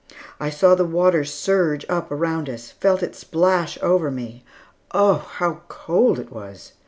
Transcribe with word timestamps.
I 0.39 0.49
saw 0.49 0.73
the 0.73 0.83
water 0.83 1.23
surge 1.23 1.85
up 1.87 2.09
around 2.11 2.49
us, 2.49 2.71
felt 2.71 3.03
it 3.03 3.15
splash 3.15 3.77
over 3.83 4.09
me! 4.09 4.43
Oh, 4.93 5.23
how 5.35 5.61
cold 5.67 6.17
it 6.17 6.31
was! 6.31 6.71